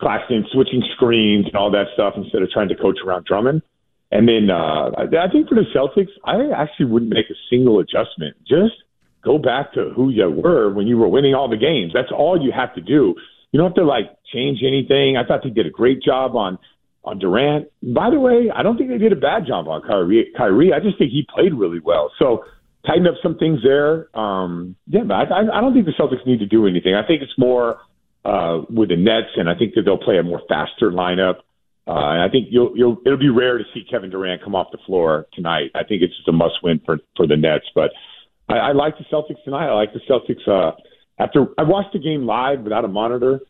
Claxton 0.00 0.46
switching 0.52 0.82
screens 0.96 1.46
and 1.46 1.54
all 1.54 1.70
that 1.70 1.86
stuff 1.94 2.14
instead 2.16 2.42
of 2.42 2.50
trying 2.50 2.68
to 2.68 2.74
coach 2.74 2.98
around 3.04 3.24
Drummond. 3.24 3.62
And 4.10 4.28
then 4.28 4.50
uh, 4.50 4.90
I 4.98 5.30
think 5.30 5.48
for 5.48 5.54
the 5.54 5.66
Celtics, 5.74 6.10
I 6.24 6.50
actually 6.54 6.86
wouldn't 6.86 7.12
make 7.12 7.26
a 7.30 7.38
single 7.50 7.80
adjustment. 7.80 8.36
Just 8.46 8.74
go 9.24 9.38
back 9.38 9.72
to 9.74 9.90
who 9.94 10.10
you 10.10 10.30
were 10.30 10.72
when 10.72 10.86
you 10.86 10.96
were 10.96 11.08
winning 11.08 11.34
all 11.34 11.48
the 11.48 11.56
games. 11.56 11.92
That's 11.92 12.12
all 12.12 12.40
you 12.40 12.52
have 12.52 12.74
to 12.74 12.80
do. 12.80 13.14
You 13.52 13.60
don't 13.60 13.70
have 13.70 13.76
to 13.76 13.84
like 13.84 14.06
change 14.32 14.60
anything. 14.66 15.16
I 15.16 15.26
thought 15.26 15.42
they 15.42 15.50
did 15.50 15.66
a 15.66 15.70
great 15.70 16.02
job 16.02 16.36
on 16.36 16.58
on 17.04 17.18
Durant. 17.18 17.68
By 17.82 18.10
the 18.10 18.18
way, 18.18 18.50
I 18.54 18.62
don't 18.62 18.76
think 18.76 18.90
they 18.90 18.98
did 18.98 19.12
a 19.12 19.16
bad 19.16 19.46
job 19.46 19.68
on 19.68 19.80
Kyrie. 19.82 20.32
Kyrie, 20.36 20.72
I 20.72 20.80
just 20.80 20.98
think 20.98 21.12
he 21.12 21.24
played 21.32 21.54
really 21.54 21.78
well. 21.78 22.10
So 22.18 22.44
tighten 22.84 23.06
up 23.06 23.14
some 23.22 23.38
things 23.38 23.60
there. 23.62 24.08
Um, 24.18 24.76
yeah, 24.86 25.02
but 25.06 25.14
I, 25.14 25.40
I 25.40 25.60
don't 25.60 25.72
think 25.72 25.86
the 25.86 25.92
Celtics 25.92 26.26
need 26.26 26.40
to 26.40 26.46
do 26.46 26.66
anything. 26.66 26.94
I 26.94 27.06
think 27.06 27.22
it's 27.22 27.38
more 27.38 27.78
uh, 28.24 28.62
with 28.68 28.88
the 28.88 28.96
Nets, 28.96 29.30
and 29.36 29.48
I 29.48 29.54
think 29.54 29.74
that 29.74 29.82
they'll 29.82 29.98
play 29.98 30.18
a 30.18 30.22
more 30.22 30.42
faster 30.48 30.90
lineup. 30.90 31.36
Uh, 31.86 32.18
and 32.18 32.22
I 32.22 32.28
think 32.28 32.48
you'll, 32.50 32.72
you'll, 32.76 32.98
it'll 33.06 33.18
be 33.18 33.28
rare 33.28 33.58
to 33.58 33.64
see 33.72 33.84
Kevin 33.88 34.10
Durant 34.10 34.42
come 34.42 34.56
off 34.56 34.72
the 34.72 34.78
floor 34.84 35.26
tonight. 35.32 35.70
I 35.76 35.84
think 35.84 36.02
it's 36.02 36.16
just 36.16 36.26
a 36.28 36.32
must-win 36.32 36.80
for 36.84 36.98
for 37.16 37.28
the 37.28 37.36
Nets. 37.36 37.66
But 37.74 37.92
I, 38.48 38.54
I 38.54 38.72
like 38.72 38.98
the 38.98 39.04
Celtics 39.04 39.42
tonight. 39.44 39.68
I 39.68 39.74
like 39.74 39.92
the 39.92 40.00
Celtics. 40.10 40.46
Uh, 40.48 40.74
after 41.18 41.46
I 41.58 41.62
watched 41.62 41.92
the 41.92 41.98
game 41.98 42.26
live 42.26 42.60
without 42.60 42.84
a 42.84 42.88
monitor, 42.88 43.40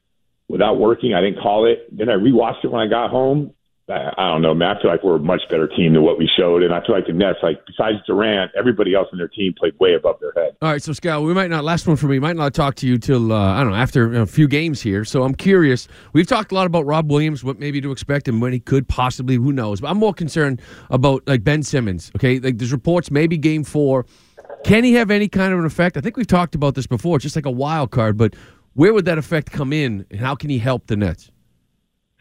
without 0.49 0.79
working, 0.79 1.15
I 1.15 1.21
didn't 1.21 1.41
call 1.41 1.67
it. 1.67 1.89
Then 1.97 2.09
I 2.09 2.15
rewatched 2.15 2.65
it 2.65 2.71
when 2.71 2.81
I 2.81 2.89
got 2.89 3.11
home. 3.11 3.53
I 3.89 4.13
I 4.17 4.33
don't 4.33 4.43
know, 4.43 4.55
man. 4.55 4.77
I 4.77 4.83
feel 4.83 4.91
like 4.91 5.05
we're 5.05 5.17
a 5.17 5.21
much 5.21 5.43
better 5.49 5.69
team 5.69 5.93
than 5.93 6.03
what 6.03 6.19
we 6.19 6.29
showed, 6.37 6.63
and 6.63 6.75
I 6.75 6.85
feel 6.85 6.95
like 6.95 7.07
the 7.07 7.13
Nets, 7.13 7.39
like 7.43 7.65
besides 7.67 7.99
Durant, 8.07 8.51
everybody 8.59 8.95
else 8.95 9.09
in 9.13 9.19
their 9.19 9.29
team 9.29 9.55
played 9.57 9.79
way 9.79 9.95
above 9.95 10.19
their 10.21 10.33
head. 10.33 10.57
All 10.61 10.71
right, 10.71 10.83
so 10.83 10.93
Scal, 10.93 11.25
we 11.25 11.35
might 11.35 11.51
not. 11.51 11.63
Last 11.65 11.87
one 11.87 11.97
for 11.97 12.07
me. 12.09 12.19
Might 12.19 12.37
not 12.37 12.53
talk 12.53 12.75
to 12.77 12.87
you 12.87 12.99
till 12.99 13.33
uh, 13.33 13.55
I 13.55 13.63
don't 13.63 13.71
know 13.71 13.79
after 13.79 14.21
a 14.21 14.27
few 14.27 14.49
games 14.49 14.83
here. 14.83 15.05
So 15.05 15.23
I'm 15.23 15.35
curious. 15.35 15.87
We've 16.13 16.27
talked 16.27 16.51
a 16.51 16.55
lot 16.55 16.67
about 16.67 16.85
Rob 16.85 17.11
Williams, 17.11 17.45
what 17.45 17.61
maybe 17.61 17.81
to 17.81 17.93
expect, 17.93 18.27
and 18.29 18.43
when 18.43 18.53
he 18.53 18.59
could 18.61 18.89
possibly. 18.89 19.37
Who 19.37 19.53
knows? 19.53 19.81
But 19.81 19.91
I'm 19.91 19.99
more 19.99 20.15
concerned 20.15 20.61
about 20.91 21.23
like 21.29 21.45
Ben 21.45 21.63
Simmons. 21.63 22.11
Okay, 22.17 22.41
like 22.41 22.59
there's 22.59 22.73
reports 22.73 23.11
maybe 23.11 23.37
Game 23.39 23.63
Four. 23.63 24.07
Can 24.65 24.85
he 24.85 24.95
have 24.95 25.11
any 25.11 25.29
kind 25.29 25.53
of 25.53 25.61
an 25.61 25.65
effect? 25.65 25.97
I 25.97 26.01
think 26.01 26.17
we've 26.17 26.27
talked 26.27 26.55
about 26.55 26.75
this 26.75 26.87
before. 26.87 27.17
It's 27.17 27.23
just 27.23 27.37
like 27.37 27.47
a 27.47 27.51
wild 27.51 27.91
card, 27.91 28.17
but 28.17 28.35
where 28.75 28.93
would 28.93 29.05
that 29.05 29.19
effect 29.19 29.53
come 29.53 29.73
in, 29.73 30.07
and 30.11 30.21
how 30.21 30.35
can 30.35 30.51
he 30.51 30.59
help 30.59 30.87
the 30.87 30.97
Nets? 30.97 31.31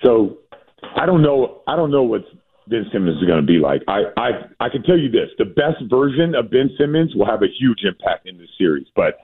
So 0.03 0.37
I 0.95 1.05
don't 1.05 1.21
know. 1.21 1.61
I 1.67 1.75
don't 1.75 1.91
know 1.91 2.03
what 2.03 2.21
Ben 2.67 2.85
Simmons 2.91 3.17
is 3.17 3.27
going 3.27 3.41
to 3.41 3.45
be 3.45 3.59
like. 3.59 3.81
I, 3.87 4.03
I 4.17 4.29
I 4.59 4.69
can 4.69 4.83
tell 4.83 4.97
you 4.97 5.09
this: 5.09 5.29
the 5.37 5.45
best 5.45 5.83
version 5.89 6.35
of 6.35 6.49
Ben 6.51 6.69
Simmons 6.77 7.15
will 7.15 7.25
have 7.25 7.41
a 7.43 7.47
huge 7.47 7.79
impact 7.83 8.27
in 8.27 8.37
this 8.37 8.49
series. 8.57 8.87
But 8.95 9.17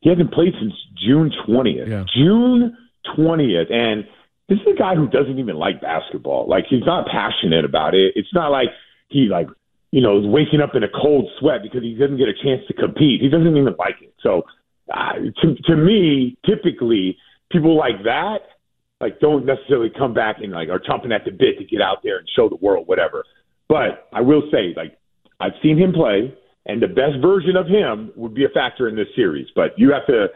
he 0.00 0.10
hasn't 0.10 0.32
played 0.32 0.54
since 0.60 0.74
June 1.04 1.32
twentieth. 1.46 1.88
Yeah. 1.88 2.04
June 2.14 2.76
twentieth, 3.16 3.68
and 3.70 4.04
this 4.48 4.58
is 4.58 4.66
a 4.74 4.78
guy 4.78 4.94
who 4.94 5.08
doesn't 5.08 5.38
even 5.38 5.56
like 5.56 5.80
basketball. 5.80 6.48
Like 6.48 6.66
he's 6.68 6.84
not 6.84 7.06
passionate 7.06 7.64
about 7.64 7.94
it. 7.94 8.12
It's 8.16 8.32
not 8.34 8.50
like 8.50 8.68
he 9.08 9.28
like 9.30 9.48
you 9.90 10.00
know 10.00 10.20
waking 10.20 10.60
up 10.60 10.74
in 10.74 10.84
a 10.84 10.88
cold 10.88 11.28
sweat 11.38 11.62
because 11.62 11.82
he 11.82 11.94
doesn't 11.94 12.18
get 12.18 12.28
a 12.28 12.34
chance 12.34 12.62
to 12.68 12.74
compete. 12.74 13.20
He 13.20 13.28
doesn't 13.28 13.56
even 13.56 13.74
like 13.78 13.96
it. 14.02 14.14
So 14.22 14.42
uh, 14.92 15.14
to 15.42 15.54
to 15.66 15.76
me, 15.76 16.38
typically 16.46 17.16
people 17.50 17.76
like 17.76 18.04
that 18.04 18.40
like 19.00 19.18
don't 19.20 19.46
necessarily 19.46 19.90
come 19.90 20.12
back 20.12 20.36
and 20.42 20.52
like 20.52 20.68
are 20.68 20.78
chomping 20.78 21.14
at 21.14 21.24
the 21.24 21.30
bit 21.30 21.58
to 21.58 21.64
get 21.64 21.80
out 21.80 21.98
there 22.02 22.18
and 22.18 22.28
show 22.36 22.48
the 22.48 22.56
world 22.56 22.86
whatever. 22.86 23.24
But 23.68 24.08
I 24.12 24.20
will 24.20 24.42
say, 24.52 24.74
like 24.76 24.98
I've 25.40 25.56
seen 25.62 25.78
him 25.78 25.92
play, 25.92 26.34
and 26.66 26.82
the 26.82 26.88
best 26.88 27.22
version 27.22 27.56
of 27.56 27.66
him 27.66 28.12
would 28.16 28.34
be 28.34 28.44
a 28.44 28.48
factor 28.48 28.88
in 28.88 28.96
this 28.96 29.08
series. 29.16 29.46
But 29.54 29.78
you 29.78 29.92
have 29.92 30.06
to, 30.06 30.26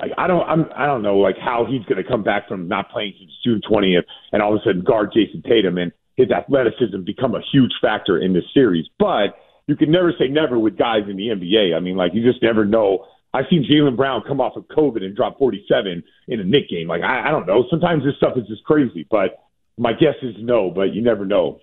like 0.00 0.12
I 0.16 0.26
don't, 0.26 0.48
I'm, 0.48 0.66
I 0.74 0.86
don't 0.86 1.02
know 1.02 1.18
like 1.18 1.36
how 1.38 1.66
he's 1.68 1.84
going 1.84 2.02
to 2.02 2.08
come 2.08 2.22
back 2.22 2.48
from 2.48 2.68
not 2.68 2.90
playing 2.90 3.14
since 3.18 3.30
June 3.44 3.60
20th, 3.70 4.04
and 4.32 4.40
all 4.40 4.54
of 4.54 4.62
a 4.62 4.64
sudden 4.64 4.82
guard 4.82 5.12
Jayson 5.12 5.42
Tatum 5.42 5.76
and 5.78 5.92
his 6.16 6.30
athleticism 6.30 7.02
become 7.04 7.34
a 7.34 7.40
huge 7.52 7.72
factor 7.80 8.18
in 8.18 8.32
this 8.32 8.44
series. 8.54 8.86
But 8.98 9.36
you 9.66 9.76
can 9.76 9.90
never 9.90 10.12
say 10.18 10.28
never 10.28 10.58
with 10.58 10.78
guys 10.78 11.02
in 11.08 11.16
the 11.16 11.28
NBA. 11.28 11.76
I 11.76 11.80
mean, 11.80 11.96
like 11.96 12.12
you 12.14 12.22
just 12.22 12.42
never 12.42 12.64
know 12.64 13.06
I've 13.36 13.44
seen 13.50 13.66
Jaylen 13.70 13.96
Brown 13.96 14.22
come 14.26 14.40
off 14.40 14.56
of 14.56 14.64
COVID 14.68 15.04
and 15.04 15.14
drop 15.14 15.38
47 15.38 16.02
in 16.28 16.40
a 16.40 16.44
Knick 16.44 16.70
game. 16.70 16.88
Like, 16.88 17.02
I, 17.02 17.28
I 17.28 17.30
don't 17.30 17.46
know. 17.46 17.64
Sometimes 17.68 18.02
this 18.02 18.16
stuff 18.16 18.32
is 18.36 18.46
just 18.46 18.64
crazy, 18.64 19.06
but 19.10 19.44
my 19.76 19.92
guess 19.92 20.14
is 20.22 20.34
no, 20.38 20.70
but 20.70 20.94
you 20.94 21.02
never 21.02 21.26
know. 21.26 21.60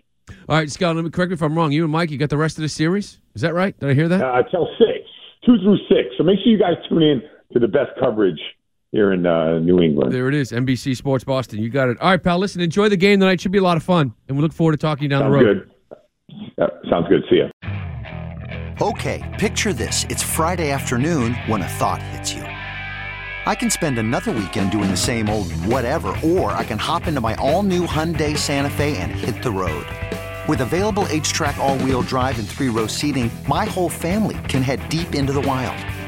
All 0.48 0.56
right, 0.56 0.70
Scott, 0.70 0.96
let 0.96 1.04
me 1.04 1.10
correct 1.10 1.32
me 1.32 1.34
if 1.34 1.42
I'm 1.42 1.58
wrong. 1.58 1.72
You 1.72 1.84
and 1.84 1.92
Mike, 1.92 2.12
you 2.12 2.18
got 2.18 2.30
the 2.30 2.38
rest 2.38 2.58
of 2.58 2.62
the 2.62 2.70
series? 2.70 3.20
Is 3.34 3.42
that 3.42 3.54
right? 3.56 3.78
Did 3.80 3.90
I 3.90 3.94
hear 3.96 4.08
that? 4.08 4.24
Uh, 4.24 4.44
till 4.44 4.70
six, 4.78 5.10
two 5.46 5.58
through 5.64 5.78
six. 5.90 6.16
So 6.18 6.24
make 6.24 6.38
sure 6.44 6.52
you 6.52 6.60
guys 6.60 6.76
tune 6.88 7.02
in 7.02 7.24
to 7.54 7.60
the 7.60 7.68
best 7.68 7.92
coverage 8.00 8.40
here 8.94 9.12
in 9.12 9.26
uh, 9.26 9.58
New 9.60 9.82
England. 9.82 10.14
There 10.14 10.30
it 10.30 10.36
is, 10.36 10.52
NBC 10.52 10.96
Sports 10.96 11.24
Boston. 11.24 11.60
You 11.60 11.70
got 11.70 11.90
it. 11.90 12.00
All 12.00 12.12
right, 12.12 12.24
pal. 12.24 12.38
Listen, 12.38 12.62
enjoy 12.62 12.88
the 12.90 12.96
game 12.96 13.20
tonight. 13.20 13.42
Should 13.42 13.52
be 13.52 13.58
a 13.58 13.64
lot 13.64 13.76
of 13.76 13.84
fun, 13.84 14.14
and 14.28 14.38
we 14.38 14.44
look 14.44 14.54
forward 14.54 14.74
to 14.74 14.78
talking 14.78 15.10
down 15.10 15.24
sounds 15.24 15.34
the 15.34 15.44
road. 15.44 15.72
Good. 16.58 16.72
sounds 16.90 17.08
good. 17.10 17.24
See 17.30 17.38
you. 17.38 17.50
Okay, 18.80 19.36
picture 19.40 19.74
this. 19.74 20.06
It's 20.10 20.24
Friday 20.24 20.72
afternoon 20.72 21.34
when 21.48 21.62
a 21.62 21.68
thought 21.68 22.02
hits 22.02 22.34
you. 22.34 22.44
I 22.44 23.56
can 23.56 23.70
spend 23.70 24.00
another 24.00 24.32
weekend 24.32 24.72
doing 24.72 24.90
the 24.90 24.98
same 24.98 25.28
old 25.28 25.52
whatever, 25.66 26.16
or 26.24 26.52
I 26.52 26.64
can 26.64 26.78
hop 26.78 27.08
into 27.08 27.20
my 27.20 27.36
all 27.36 27.64
new 27.64 27.86
Hyundai 27.86 28.38
Santa 28.38 28.70
Fe 28.70 28.96
and 28.98 29.12
hit 29.12 29.44
the 29.44 29.52
road. 29.52 29.86
With 30.48 30.62
available 30.62 31.04
HTRAC, 31.06 31.58
all 31.58 31.78
wheel 31.80 32.04
drive, 32.04 32.38
and 32.38 32.48
three 32.48 32.70
row 32.70 32.88
seating, 32.88 33.32
my 33.48 33.66
whole 33.66 33.90
family 33.90 34.38
can 34.48 34.62
head 34.62 34.88
deep 34.90 35.16
into 35.16 35.34
the 35.34 35.42
wild. 35.42 35.93